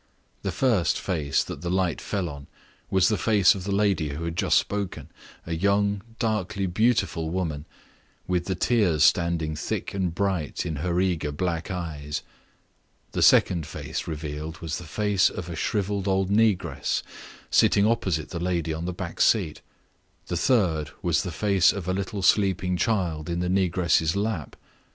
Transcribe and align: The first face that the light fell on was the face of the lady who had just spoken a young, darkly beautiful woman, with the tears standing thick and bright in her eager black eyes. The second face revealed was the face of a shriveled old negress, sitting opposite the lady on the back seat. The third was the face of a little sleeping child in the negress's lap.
The 0.41 0.51
first 0.51 0.99
face 0.99 1.43
that 1.43 1.61
the 1.61 1.69
light 1.69 2.01
fell 2.01 2.27
on 2.27 2.47
was 2.89 3.07
the 3.07 3.19
face 3.19 3.53
of 3.53 3.65
the 3.65 3.71
lady 3.71 4.09
who 4.09 4.23
had 4.25 4.35
just 4.35 4.57
spoken 4.57 5.09
a 5.45 5.53
young, 5.53 6.01
darkly 6.17 6.65
beautiful 6.65 7.29
woman, 7.29 7.67
with 8.25 8.45
the 8.45 8.55
tears 8.55 9.03
standing 9.03 9.55
thick 9.55 9.93
and 9.93 10.11
bright 10.15 10.65
in 10.65 10.77
her 10.77 10.99
eager 10.99 11.31
black 11.31 11.69
eyes. 11.69 12.23
The 13.11 13.21
second 13.21 13.67
face 13.67 14.07
revealed 14.07 14.57
was 14.57 14.79
the 14.79 14.85
face 14.85 15.29
of 15.29 15.49
a 15.51 15.55
shriveled 15.55 16.07
old 16.07 16.31
negress, 16.31 17.03
sitting 17.51 17.85
opposite 17.85 18.29
the 18.29 18.39
lady 18.39 18.73
on 18.73 18.85
the 18.85 18.93
back 18.93 19.21
seat. 19.21 19.61
The 20.29 20.35
third 20.35 20.89
was 21.03 21.21
the 21.21 21.29
face 21.31 21.71
of 21.71 21.87
a 21.87 21.93
little 21.93 22.23
sleeping 22.23 22.75
child 22.75 23.29
in 23.29 23.39
the 23.39 23.49
negress's 23.49 24.15
lap. 24.15 24.55